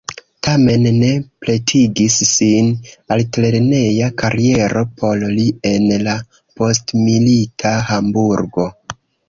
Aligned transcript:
Tamen 0.45 0.85
ne 1.01 1.09
pretigis 1.45 2.15
sin 2.29 2.71
altlerneja 3.17 4.09
kariero 4.23 4.83
por 5.03 5.29
li 5.37 5.47
en 5.75 5.87
la 6.09 6.19
postmilita 6.59 7.79
Hamburgo. 7.95 8.71